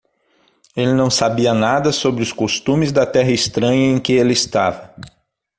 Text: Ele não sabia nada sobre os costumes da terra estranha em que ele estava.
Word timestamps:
Ele 0.75 0.93
não 0.95 1.11
sabia 1.11 1.53
nada 1.53 1.91
sobre 1.91 2.23
os 2.23 2.33
costumes 2.33 2.91
da 2.91 3.05
terra 3.05 3.29
estranha 3.29 3.91
em 3.95 3.99
que 3.99 4.13
ele 4.13 4.33
estava. 4.33 4.95